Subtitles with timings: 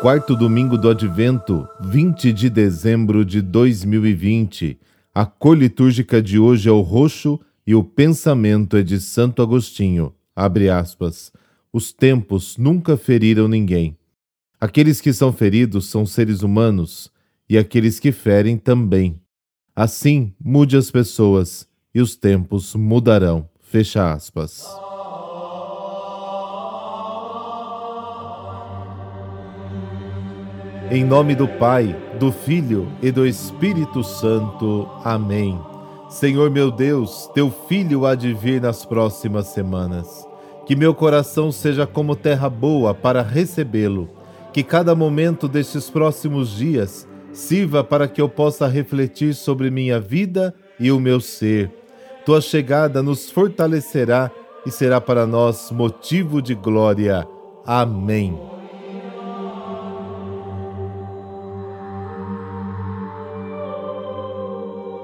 [0.00, 4.78] quarto domingo do Advento, 20 de dezembro de 2020.
[5.12, 10.14] A cor litúrgica de hoje é o roxo e o pensamento é de Santo Agostinho.
[10.36, 11.32] Abre aspas.
[11.72, 13.96] Os tempos nunca feriram ninguém.
[14.60, 17.10] Aqueles que são feridos são seres humanos
[17.48, 19.20] e aqueles que ferem também.
[19.74, 23.48] Assim, mude as pessoas e os tempos mudarão.
[23.60, 24.64] Fecha aspas.
[30.90, 34.88] Em nome do Pai, do Filho e do Espírito Santo.
[35.04, 35.60] Amém.
[36.08, 40.26] Senhor meu Deus, teu filho há de vir nas próximas semanas.
[40.64, 44.08] Que meu coração seja como terra boa para recebê-lo.
[44.50, 50.54] Que cada momento destes próximos dias sirva para que eu possa refletir sobre minha vida
[50.80, 51.70] e o meu ser.
[52.24, 54.30] Tua chegada nos fortalecerá
[54.64, 57.28] e será para nós motivo de glória.
[57.66, 58.57] Amém.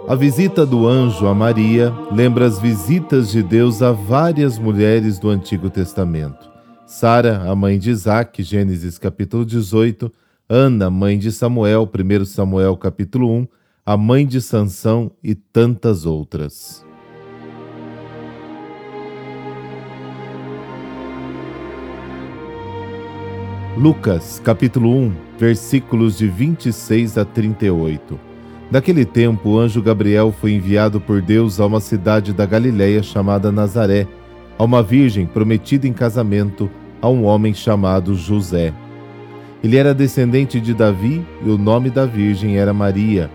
[0.07, 5.31] A visita do anjo a Maria lembra as visitas de Deus a várias mulheres do
[5.31, 6.51] Antigo Testamento.
[6.87, 10.13] Sara, a mãe de Isaac, Gênesis capítulo 18,
[10.47, 13.49] Ana, mãe de Samuel, 1 Samuel capítulo 1,
[13.87, 16.85] a mãe de Sansão e tantas outras.
[23.79, 28.34] Lucas capítulo 1, versículos de 26 a 38.
[28.71, 33.53] Naquele tempo, o anjo Gabriel foi enviado por Deus a uma cidade da Galiléia chamada
[33.53, 34.07] Nazaré,
[34.59, 36.71] a uma virgem prometida em casamento
[37.01, 38.73] a um homem chamado José.
[39.63, 43.31] Ele era descendente de Davi e o nome da virgem era Maria.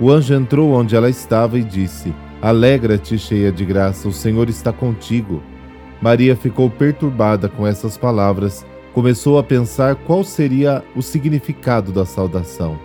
[0.00, 4.72] O anjo entrou onde ela estava e disse: Alegra-te, cheia de graça, o Senhor está
[4.72, 5.42] contigo.
[6.00, 12.78] Maria ficou perturbada com essas palavras, começou a pensar qual seria o significado da saudação.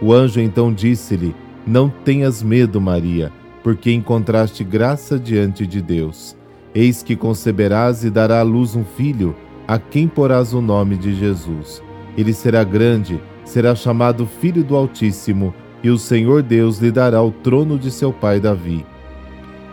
[0.00, 1.34] O anjo então disse-lhe:
[1.66, 3.30] Não tenhas medo, Maria,
[3.62, 6.36] porque encontraste graça diante de Deus.
[6.74, 9.34] Eis que conceberás e dará à luz um filho,
[9.66, 11.82] a quem porás o nome de Jesus.
[12.16, 15.52] Ele será grande, será chamado Filho do Altíssimo,
[15.82, 18.84] e o Senhor Deus lhe dará o trono de seu pai Davi.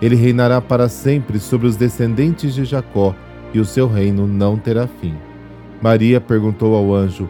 [0.01, 3.15] Ele reinará para sempre sobre os descendentes de Jacó,
[3.53, 5.15] e o seu reino não terá fim.
[5.81, 7.29] Maria perguntou ao anjo: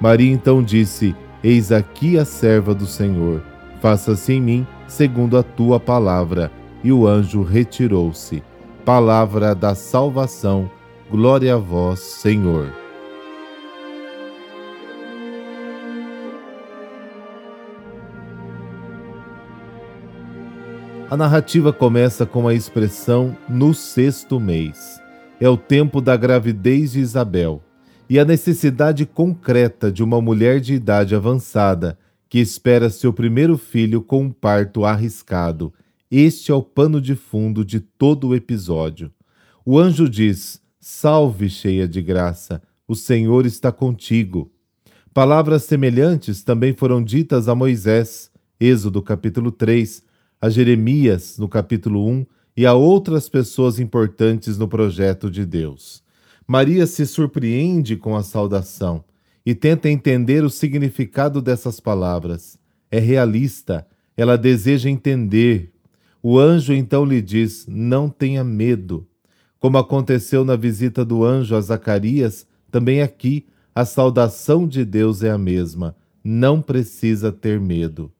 [0.00, 3.42] Maria então disse: Eis aqui a serva do Senhor,
[3.82, 6.50] faça-se em mim segundo a tua palavra.
[6.82, 8.42] E o anjo retirou-se.
[8.86, 10.70] Palavra da salvação,
[11.10, 12.72] glória a vós, Senhor.
[21.10, 25.02] A narrativa começa com a expressão no sexto mês.
[25.38, 27.62] É o tempo da gravidez de Isabel
[28.10, 31.96] e a necessidade concreta de uma mulher de idade avançada
[32.28, 35.72] que espera seu primeiro filho com um parto arriscado.
[36.10, 39.12] Este é o pano de fundo de todo o episódio.
[39.64, 44.50] O anjo diz: Salve, cheia de graça, o Senhor está contigo.
[45.14, 48.28] Palavras semelhantes também foram ditas a Moisés,
[48.58, 50.02] Êxodo capítulo 3,
[50.40, 56.02] a Jeremias no capítulo 1 e a outras pessoas importantes no projeto de Deus.
[56.52, 59.04] Maria se surpreende com a saudação
[59.46, 62.58] e tenta entender o significado dessas palavras.
[62.90, 65.70] É realista, ela deseja entender.
[66.20, 69.06] O anjo então lhe diz: Não tenha medo.
[69.60, 75.30] Como aconteceu na visita do anjo a Zacarias, também aqui a saudação de Deus é
[75.30, 75.94] a mesma.
[76.24, 78.10] Não precisa ter medo.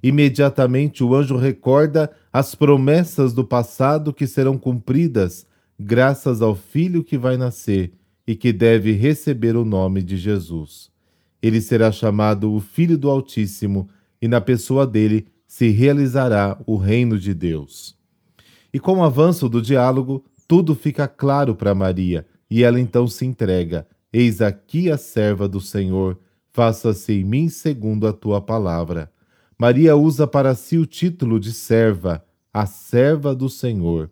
[0.00, 5.44] Imediatamente o anjo recorda as promessas do passado que serão cumpridas
[5.82, 7.94] graças ao filho que vai nascer
[8.26, 10.90] e que deve receber o nome de Jesus.
[11.42, 13.88] Ele será chamado o Filho do Altíssimo,
[14.20, 17.96] e na pessoa dele se realizará o reino de Deus.
[18.72, 23.24] E com o avanço do diálogo, tudo fica claro para Maria, e ela então se
[23.24, 26.18] entrega: Eis aqui a serva do Senhor,
[26.52, 29.10] faça-se em mim segundo a tua palavra.
[29.58, 32.22] Maria usa para si o título de serva,
[32.52, 34.10] a serva do Senhor.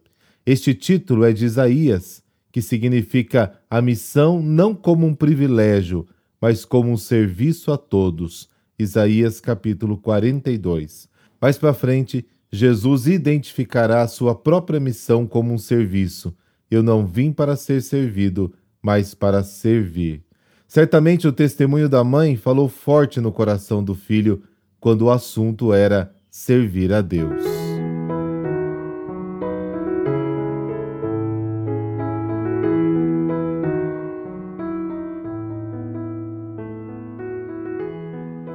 [0.51, 6.07] Este título é de Isaías, que significa a missão não como um privilégio,
[6.41, 8.49] mas como um serviço a todos.
[8.79, 11.07] Isaías capítulo 42.
[11.39, 16.35] Mais para frente, Jesus identificará a sua própria missão como um serviço.
[16.71, 18.51] Eu não vim para ser servido,
[18.81, 20.25] mas para servir.
[20.67, 24.43] Certamente o testemunho da mãe falou forte no coração do filho
[24.81, 27.58] quando o assunto era servir a Deus.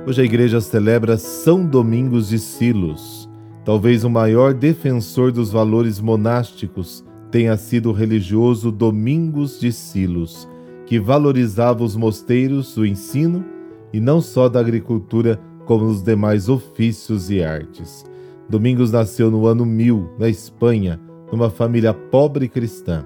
[0.06, 3.30] Hoje a igreja celebra São Domingos de Silos.
[3.64, 10.46] Talvez o maior defensor dos valores monásticos tenha sido o religioso Domingos de Silos,
[10.86, 13.46] que valorizava os mosteiros, o ensino
[13.94, 18.04] e não só da agricultura, como os demais ofícios e artes.
[18.50, 21.00] Domingos nasceu no ano 1000, na Espanha,
[21.32, 23.06] numa família pobre cristã.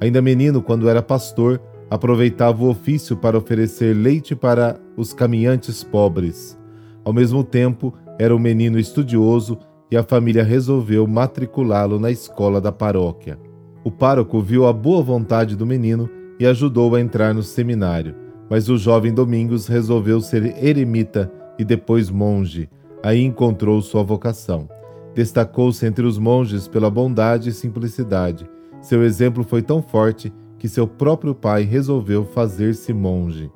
[0.00, 1.62] Ainda menino, quando era pastor,
[1.92, 6.58] aproveitava o ofício para oferecer leite para os caminhantes pobres.
[7.04, 9.58] Ao mesmo tempo, era um menino estudioso
[9.90, 13.38] e a família resolveu matriculá-lo na escola da paróquia.
[13.84, 16.08] O pároco viu a boa vontade do menino
[16.40, 18.14] e ajudou a entrar no seminário,
[18.48, 22.70] mas o jovem Domingos resolveu ser eremita e depois monge.
[23.02, 24.66] Aí encontrou sua vocação.
[25.14, 28.48] Destacou-se entre os monges pela bondade e simplicidade.
[28.80, 33.50] Seu exemplo foi tão forte que seu próprio pai resolveu fazer-se monge.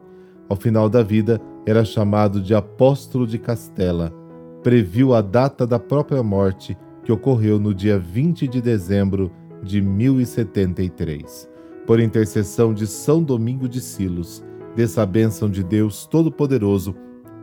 [0.48, 4.12] Ao final da vida, era chamado de apóstolo de Castela.
[4.60, 9.30] Previu a data da própria morte, que ocorreu no dia 20 de dezembro
[9.62, 11.48] de 1073.
[11.86, 14.42] Por intercessão de São Domingo de Silos,
[14.74, 16.92] dessa bênção de Deus Todo-Poderoso,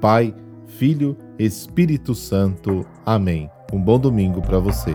[0.02, 0.36] Pai,
[0.68, 2.86] Filho, Espírito Santo.
[3.06, 3.50] Amém.
[3.72, 4.94] Um bom domingo para você.